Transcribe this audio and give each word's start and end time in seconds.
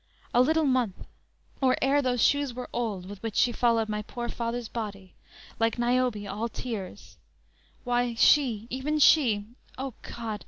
A 0.33 0.41
little 0.41 0.65
month, 0.65 1.05
or 1.61 1.75
ere 1.79 2.01
those 2.01 2.23
shoes 2.23 2.55
were 2.55 2.67
old 2.73 3.05
With 3.07 3.21
which 3.21 3.35
she 3.35 3.51
followed 3.51 3.87
my 3.87 4.01
poor 4.01 4.29
father's 4.29 4.67
body, 4.67 5.13
Like 5.59 5.77
Niobe 5.77 6.25
all 6.27 6.49
tears; 6.49 7.19
why, 7.83 8.15
she, 8.15 8.65
even 8.71 8.97
she 8.97 9.45
O 9.77 9.93
God! 10.01 10.39